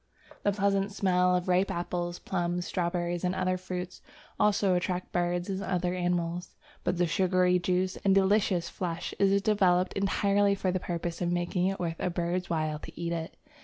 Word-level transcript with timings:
The 0.41 0.51
pleasant 0.51 0.91
smell 0.91 1.35
of 1.35 1.47
ripe 1.47 1.69
apples, 1.69 2.17
plums, 2.17 2.65
strawberries, 2.65 3.23
and 3.23 3.35
other 3.35 3.55
fruits, 3.55 4.01
also 4.39 4.73
attracts 4.73 5.11
birds 5.11 5.47
and 5.47 5.61
other 5.61 5.93
animals. 5.93 6.55
But 6.83 6.97
the 6.97 7.05
sugary 7.05 7.59
juice 7.59 7.97
and 7.97 8.15
delicious 8.15 8.67
flesh 8.67 9.13
is 9.19 9.39
developed 9.43 9.93
entirely 9.93 10.55
for 10.55 10.71
the 10.71 10.79
purpose 10.79 11.21
of 11.21 11.31
making 11.31 11.67
it 11.67 11.79
worth 11.79 11.99
a 11.99 12.09
bird's 12.09 12.49
while 12.49 12.79
to 12.79 12.99
eat 12.99 13.13
it. 13.13 13.37